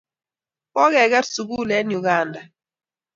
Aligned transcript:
Kokeker 0.73 1.25
sukul 1.33 1.69
en 1.79 1.89
Uganda 1.99 2.41